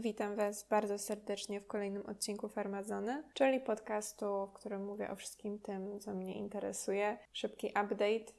[0.00, 5.58] Witam Was bardzo serdecznie w kolejnym odcinku Farmazony, czyli podcastu, w którym mówię o wszystkim
[5.58, 7.18] tym, co mnie interesuje.
[7.32, 8.32] Szybki update.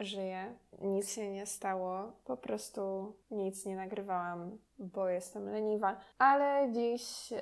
[0.00, 6.00] Żyję, nic się nie stało, po prostu nic nie nagrywałam, bo jestem leniwa.
[6.18, 7.38] Ale dziś, yy,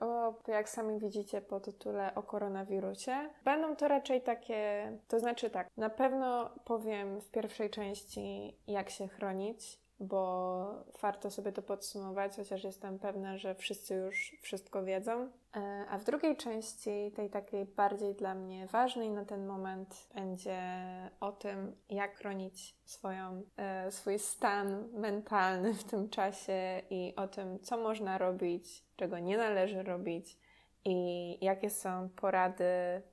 [0.00, 5.68] o, jak sami widzicie po tytule o koronawirusie, będą to raczej takie, to znaczy tak,
[5.76, 12.64] na pewno powiem w pierwszej części, jak się chronić, bo warto sobie to podsumować, chociaż
[12.64, 15.28] jestem pewna, że wszyscy już wszystko wiedzą.
[15.56, 20.60] E, a w drugiej części, tej takiej bardziej dla mnie ważnej na ten moment, będzie
[21.20, 27.60] o tym, jak chronić swoją, e, swój stan mentalny w tym czasie i o tym,
[27.60, 30.38] co można robić, czego nie należy robić
[30.84, 32.64] i jakie są porady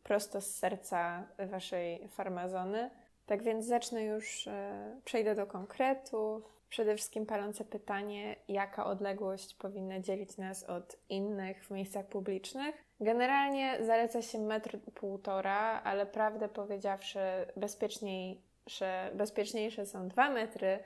[0.04, 2.90] prosto z serca Waszej farmazony.
[3.26, 10.00] Tak więc zacznę już, e, przejdę do konkretów Przede wszystkim palące pytanie, jaka odległość powinna
[10.00, 12.84] dzielić nas od innych w miejscach publicznych.
[13.00, 17.20] Generalnie zaleca się metr półtora, ale prawdę powiedziawszy,
[17.56, 20.80] bezpieczniejsze, bezpieczniejsze są dwa metry,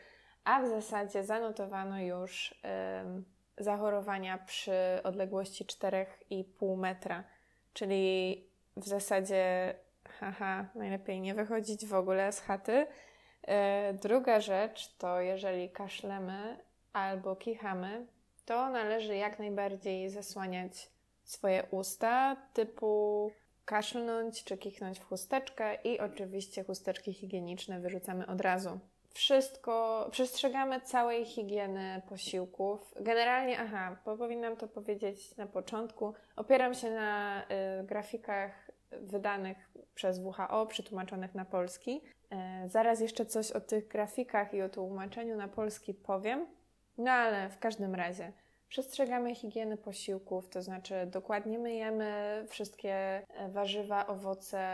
[0.44, 2.62] a w zasadzie zanotowano już
[3.02, 3.26] ym,
[3.58, 4.74] zachorowania przy
[5.04, 7.24] odległości 4,5 metra,
[7.74, 8.44] czyli
[8.78, 9.76] w zasadzie,
[10.10, 12.88] haha, najlepiej nie wychodzić w ogóle z chaty.
[13.48, 16.58] E, druga rzecz to jeżeli kaszlemy
[16.94, 18.06] albo kichamy,
[18.46, 20.90] to należy jak najbardziej zasłaniać
[21.24, 23.32] swoje usta, typu
[23.66, 28.80] kaszlnąć czy kichnąć w chusteczkę i oczywiście chusteczki higieniczne wyrzucamy od razu.
[29.14, 32.94] Wszystko, przestrzegamy całej higieny posiłków.
[33.00, 39.58] Generalnie, aha, bo powinnam to powiedzieć na początku, opieram się na y, grafikach wydanych
[39.96, 42.02] przez WHO, przetłumaczonych na polski.
[42.34, 46.48] E, zaraz jeszcze coś o tych grafikach i o tłumaczeniu na polski powiem.
[46.98, 48.32] No ale w każdym razie
[48.70, 54.68] przestrzegamy higieny posiłków, to znaczy dokładnie myjemy wszystkie e, warzywa, owoce,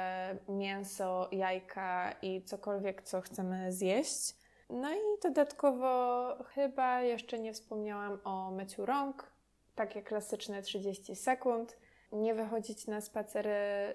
[0.49, 4.35] mięso, jajka i cokolwiek, co chcemy zjeść.
[4.69, 9.31] No i dodatkowo chyba jeszcze nie wspomniałam o myciu rąk,
[9.75, 11.77] takie klasyczne 30 sekund
[12.11, 13.49] nie wychodzić na spacery.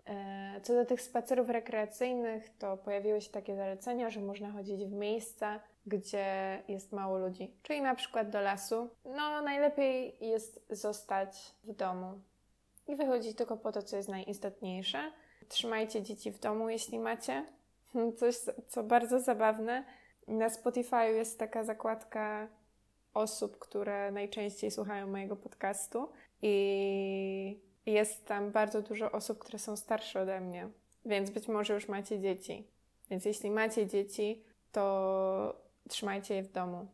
[0.06, 4.92] E, co do tych spacerów rekreacyjnych, to pojawiły się takie zalecenia, że można chodzić w
[4.92, 8.88] miejsca, gdzie jest mało ludzi, czyli na przykład do lasu.
[9.04, 12.20] No, najlepiej jest zostać w domu
[12.88, 15.12] i wychodzić tylko po to, co jest najistotniejsze.
[15.48, 17.44] Trzymajcie dzieci w domu, jeśli macie.
[18.18, 18.36] Coś,
[18.68, 19.84] co bardzo zabawne.
[20.28, 22.48] Na Spotify jest taka zakładka
[23.14, 26.08] osób, które najczęściej słuchają mojego podcastu
[26.42, 30.68] i jest tam bardzo dużo osób, które są starsze ode mnie,
[31.04, 32.66] więc być może już macie dzieci.
[33.10, 35.56] Więc jeśli macie dzieci, to
[35.88, 36.86] trzymajcie je w domu.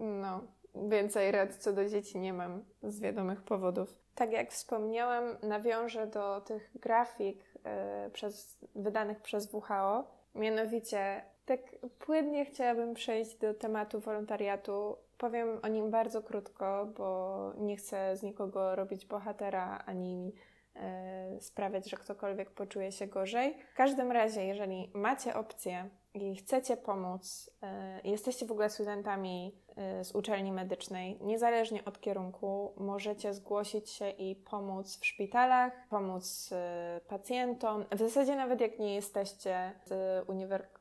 [0.00, 0.40] No,
[0.74, 3.98] więcej rad co do dzieci nie mam z wiadomych powodów.
[4.14, 10.04] Tak jak wspomniałam, nawiążę do tych grafik yy, przez, wydanych przez WHO.
[10.34, 11.60] Mianowicie, tak
[11.98, 18.22] płynnie chciałabym przejść do tematu wolontariatu Powiem o nim bardzo krótko, bo nie chcę z
[18.22, 20.32] nikogo robić bohatera ani
[20.76, 23.54] e, sprawiać, że ktokolwiek poczuje się gorzej.
[23.72, 30.04] W każdym razie, jeżeli macie opcję i chcecie pomóc, e, jesteście w ogóle studentami e,
[30.04, 37.00] z uczelni medycznej, niezależnie od kierunku, możecie zgłosić się i pomóc w szpitalach, pomóc e,
[37.08, 37.84] pacjentom.
[37.92, 40.73] W zasadzie, nawet jak nie jesteście z uniwersytetu,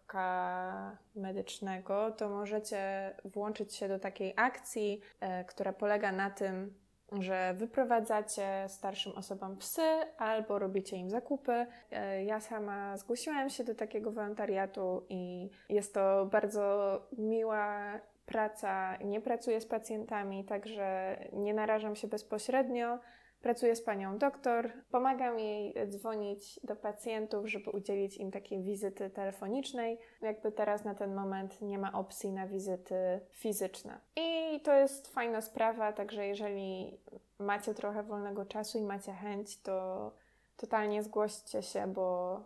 [1.16, 6.74] medycznego, to możecie włączyć się do takiej akcji, e, która polega na tym,
[7.12, 9.82] że wyprowadzacie starszym osobom psy
[10.18, 11.66] albo robicie im zakupy.
[11.92, 18.98] E, ja sama zgłosiłam się do takiego wolontariatu i jest to bardzo miła praca.
[18.98, 23.00] Nie pracuję z pacjentami, także nie narażam się bezpośrednio
[23.44, 30.00] Pracuję z panią doktor, pomagam jej dzwonić do pacjentów, żeby udzielić im takiej wizyty telefonicznej.
[30.22, 32.96] Jakby teraz na ten moment nie ma opcji na wizyty
[33.32, 34.00] fizyczne.
[34.16, 36.98] I to jest fajna sprawa, także jeżeli
[37.40, 40.12] macie trochę wolnego czasu i macie chęć, to
[40.58, 42.40] totalnie zgłoście się, bo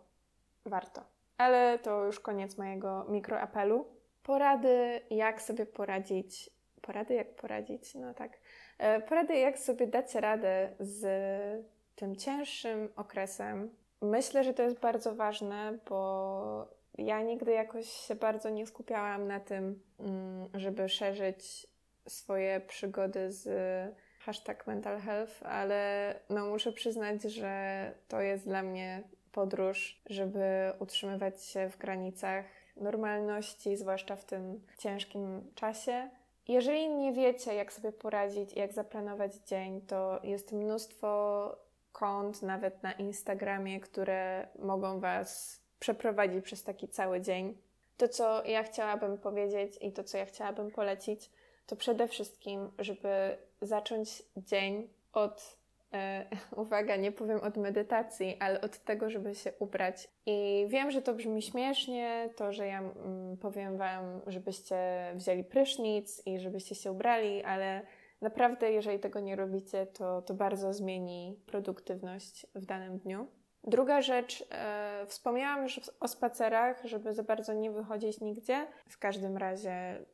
[0.66, 1.02] warto.
[1.38, 3.86] Ale to już koniec mojego mikroapelu.
[4.24, 6.50] Porady, jak sobie poradzić.
[6.82, 7.96] Porady, jak poradzić?
[7.96, 8.32] No tak
[9.08, 11.06] porady, jak sobie dać radę z
[11.96, 13.70] tym cięższym okresem.
[14.02, 19.40] Myślę, że to jest bardzo ważne, bo ja nigdy jakoś się bardzo nie skupiałam na
[19.40, 21.68] tym, mm, żeby szerzyć
[22.08, 23.48] swoje przygody z
[24.20, 31.44] hashtag mental health, ale no muszę przyznać, że to jest dla mnie podróż, żeby utrzymywać
[31.44, 32.46] się w granicach
[32.76, 36.10] normalności, zwłaszcza w tym ciężkim czasie
[36.48, 41.52] jeżeli nie wiecie, jak sobie poradzić jak zaplanować dzień, to jest mnóstwo
[41.92, 47.58] kont, nawet na Instagramie, które mogą Was przeprowadzić przez taki cały dzień.
[47.98, 51.30] To, co ja chciałabym powiedzieć i to, co ja chciałabym polecić,
[51.66, 55.58] to przede wszystkim, żeby zacząć dzień od,
[56.56, 60.08] uwaga, nie powiem od medytacji, ale od tego, żeby się ubrać.
[60.26, 64.78] I wiem, że to brzmi śmiesznie, to, że ja mm, powiem Wam, żebyście
[65.16, 67.82] wzięli prysznic i żebyście się ubrali, ale
[68.22, 73.28] naprawdę, jeżeli tego nie robicie, to, to bardzo zmieni produktywność w danym dniu.
[73.64, 78.68] Druga rzecz, e, wspomniałam już o spacerach, żeby za bardzo nie wychodzić nigdzie.
[78.90, 80.06] W każdym razie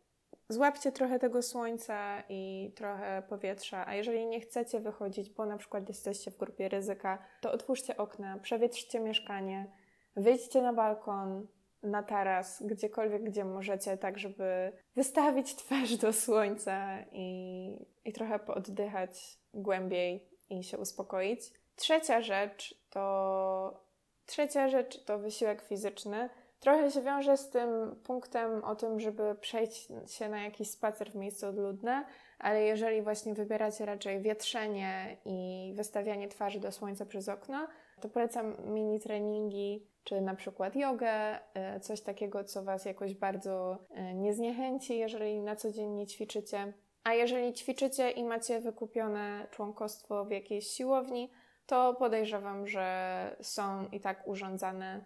[0.50, 5.90] złapcie trochę tego słońca i trochę powietrza, a jeżeli nie chcecie wychodzić, bo na przykład
[5.90, 9.72] jesteście w grupie ryzyka, to otwórzcie okna, przewietrzcie mieszkanie,
[10.16, 11.48] wyjdźcie na balkon,
[11.84, 19.38] na taras, gdziekolwiek, gdzie możecie, tak żeby wystawić twarz do słońca i, i trochę pooddychać
[19.54, 21.40] głębiej i się uspokoić.
[21.76, 23.84] Trzecia rzecz to
[24.26, 26.30] trzecia rzecz to wysiłek fizyczny.
[26.64, 31.16] Trochę się wiąże z tym punktem o tym, żeby przejść się na jakiś spacer w
[31.16, 32.06] miejscu odludne,
[32.40, 37.68] ale jeżeli właśnie wybieracie raczej wietrzenie i wystawianie twarzy do słońca przez okno,
[38.02, 43.78] to polecam mini treningi, czy na przykład jogę, e, coś takiego, co Was jakoś bardzo
[43.90, 46.74] e, nie zniechęci, jeżeli na co dzień nie ćwiczycie.
[47.04, 51.32] A jeżeli ćwiczycie i macie wykupione członkostwo w jakiejś siłowni,
[51.66, 55.06] to podejrzewam, że są i tak urządzane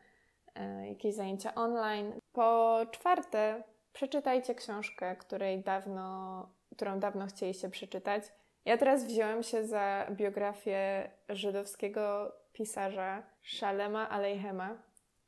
[0.87, 2.13] jakieś zajęcia online.
[2.31, 3.63] Po czwarte,
[3.93, 8.23] przeczytajcie książkę, której dawno, którą dawno chcieliście przeczytać.
[8.65, 14.77] Ja teraz wziąłem się za biografię żydowskiego pisarza Shalema Alejhema.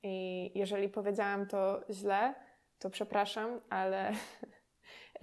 [0.03, 2.33] I jeżeli powiedziałam to źle,
[2.79, 4.11] to przepraszam, ale,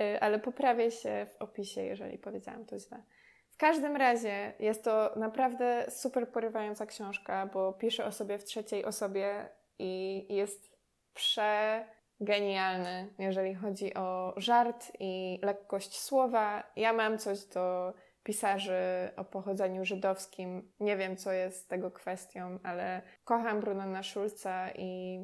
[0.01, 3.03] y, ale poprawię się w opisie, jeżeli powiedziałam to źle.
[3.51, 8.85] W każdym razie jest to naprawdę super porywająca książka, bo pisze o sobie w trzeciej
[8.85, 10.77] osobie i jest
[11.15, 16.63] przegenialny, jeżeli chodzi o żart i lekkość słowa.
[16.77, 20.73] Ja mam coś do pisarzy o pochodzeniu żydowskim.
[20.81, 25.21] Nie wiem, co jest tego kwestią, ale kocham Brunona Schulza i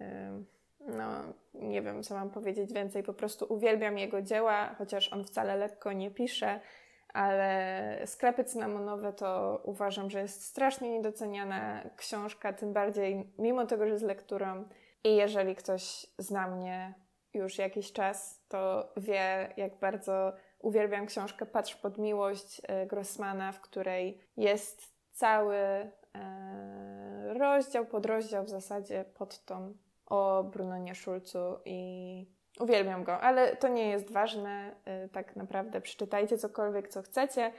[0.00, 0.06] yy,
[0.80, 3.02] no, nie wiem, co mam powiedzieć więcej.
[3.02, 6.60] Po prostu uwielbiam jego dzieła, chociaż on wcale lekko nie pisze,
[7.12, 13.98] ale sklepy cynamonowe to uważam, że jest strasznie niedoceniana książka, tym bardziej mimo tego, że
[13.98, 14.64] z lekturą.
[15.04, 16.94] I jeżeli ktoś zna mnie
[17.34, 23.60] już jakiś czas, to wie, jak bardzo Uwielbiam książkę Patrz pod miłość e, Grossmana, w
[23.60, 25.90] której jest cały e,
[27.38, 29.74] rozdział, podrozdział w zasadzie pod tą
[30.06, 32.26] o Brunonie Szulcu i
[32.60, 34.74] uwielbiam go, ale to nie jest ważne.
[34.84, 37.52] E, tak naprawdę przeczytajcie cokolwiek, co chcecie.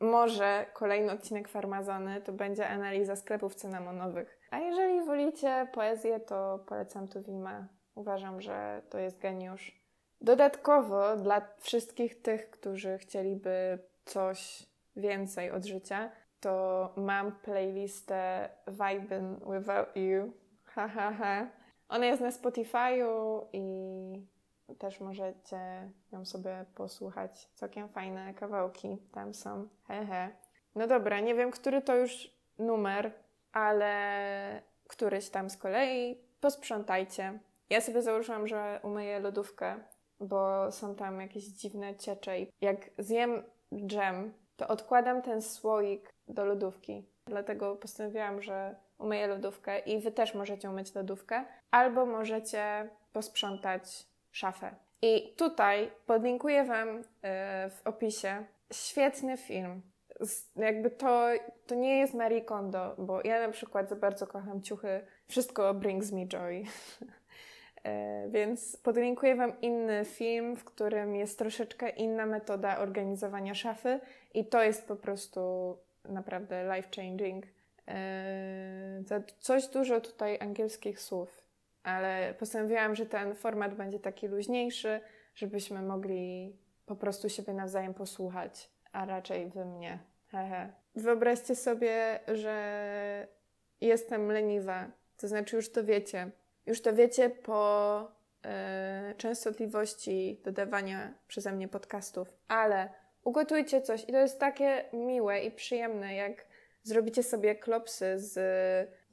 [0.00, 4.38] Może kolejny odcinek Farmazony to będzie analiza sklepów cynamonowych.
[4.50, 7.66] A jeżeli wolicie poezję, to polecam Tuwima.
[7.94, 9.86] Uważam, że to jest geniusz.
[10.20, 14.66] Dodatkowo dla wszystkich tych, którzy chcieliby coś
[14.96, 16.10] więcej od życia,
[16.40, 20.32] to mam playlistę Vibin Without You.
[20.64, 21.46] Ha, ha, ha.
[21.88, 23.62] Ona jest na Spotify'u i
[24.76, 27.48] też możecie ją sobie posłuchać.
[27.54, 29.68] Całkiem fajne kawałki tam są.
[29.88, 30.30] He, he.
[30.74, 33.12] No dobra, nie wiem, który to już numer,
[33.52, 36.20] ale któryś tam z kolei.
[36.40, 37.38] Posprzątajcie.
[37.70, 39.80] Ja sobie założyłam, że umyję lodówkę
[40.20, 43.42] bo są tam jakieś dziwne ciecze i jak zjem
[43.74, 47.04] dżem, to odkładam ten słoik do lodówki.
[47.26, 54.06] Dlatego postanowiłam, że umyję lodówkę i wy też możecie umyć lodówkę, albo możecie posprzątać
[54.36, 54.74] szafę.
[55.02, 57.02] I tutaj podlinkuję wam yy,
[57.70, 59.82] w opisie świetny film.
[60.56, 61.28] Jakby to,
[61.66, 65.06] to nie jest Marie Kondo, bo ja na przykład za bardzo kocham ciuchy.
[65.28, 66.64] Wszystko brings me joy.
[67.84, 74.00] E, więc podlinkuję Wam inny film, w którym jest troszeczkę inna metoda organizowania szafy
[74.34, 77.44] i to jest po prostu naprawdę life changing.
[77.88, 81.45] E, coś dużo tutaj angielskich słów,
[81.86, 85.00] ale postanowiłam, że ten format będzie taki luźniejszy,
[85.34, 89.98] żebyśmy mogli po prostu siebie nawzajem posłuchać, a raczej Wy mnie.
[90.28, 90.72] Hehe.
[90.94, 93.26] Wyobraźcie sobie, że
[93.80, 96.30] jestem leniwa, to znaczy już to wiecie
[96.66, 98.00] już to wiecie po
[98.44, 102.88] e, częstotliwości dodawania przeze mnie podcastów, ale
[103.24, 106.46] ugotujcie coś i to jest takie miłe i przyjemne, jak
[106.86, 108.38] zrobicie sobie klopsy z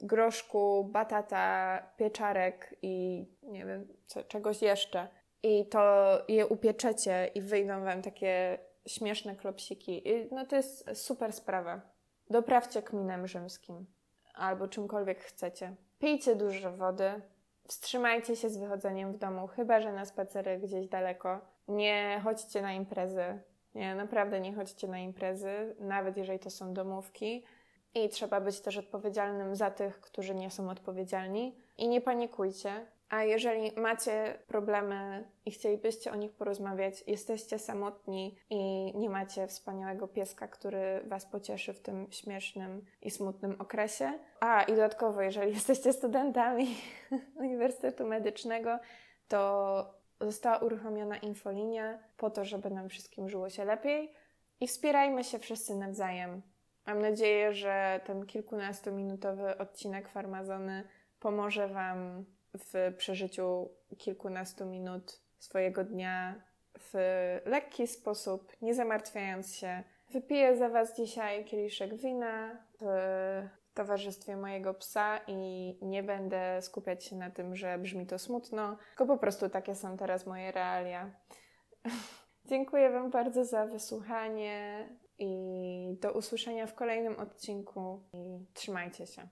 [0.00, 5.08] groszku, batata, pieczarek i nie wiem, co, czegoś jeszcze.
[5.42, 10.08] i to je upieczecie i wyjdą Wam takie śmieszne klopsiki.
[10.08, 11.80] I no to jest super sprawa.
[12.30, 13.86] Doprawcie kminem rzymskim
[14.34, 15.74] albo czymkolwiek chcecie.
[15.98, 17.20] Pijcie dużo wody,
[17.68, 21.40] wstrzymajcie się z wychodzeniem w domu, chyba że na spacery gdzieś daleko.
[21.68, 23.24] Nie chodźcie na imprezy.
[23.74, 27.44] Nie, naprawdę nie chodźcie na imprezy, nawet jeżeli to są domówki.
[27.94, 31.56] I trzeba być też odpowiedzialnym za tych, którzy nie są odpowiedzialni.
[31.78, 32.86] I nie panikujcie.
[33.08, 40.08] A jeżeli macie problemy i chcielibyście o nich porozmawiać, jesteście samotni i nie macie wspaniałego
[40.08, 44.12] pieska, który Was pocieszy w tym śmiesznym i smutnym okresie.
[44.40, 46.76] A i dodatkowo, jeżeli jesteście studentami
[47.40, 48.78] Uniwersytetu Medycznego,
[49.28, 54.12] to została uruchomiona infolinia po to, żeby nam wszystkim żyło się lepiej
[54.60, 56.42] i wspierajmy się wszyscy nawzajem.
[56.86, 60.84] Mam nadzieję, że ten kilkunastominutowy odcinek Farmazony
[61.20, 62.24] pomoże Wam
[62.58, 66.34] w przeżyciu kilkunastu minut swojego dnia
[66.78, 66.92] w
[67.44, 69.82] lekki sposób, nie zamartwiając się.
[70.10, 72.86] Wypiję za Was dzisiaj kieliszek wina w
[73.74, 79.06] towarzystwie mojego psa i nie będę skupiać się na tym, że brzmi to smutno, tylko
[79.06, 81.10] po prostu takie są teraz moje realia.
[82.50, 89.28] Dziękuję Wam bardzo za wysłuchanie i do usłyszenia w kolejnym odcinku i trzymajcie się.